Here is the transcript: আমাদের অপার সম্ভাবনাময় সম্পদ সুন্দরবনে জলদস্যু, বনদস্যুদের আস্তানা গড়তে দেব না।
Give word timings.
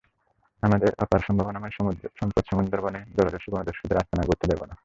আমাদের 0.63 0.91
অপার 0.99 1.21
সম্ভাবনাময় 1.27 1.73
সম্পদ 2.19 2.43
সুন্দরবনে 2.49 2.99
জলদস্যু, 3.15 3.49
বনদস্যুদের 3.51 3.97
আস্তানা 3.97 4.23
গড়তে 4.27 4.45
দেব 4.51 4.61
না। 4.65 4.75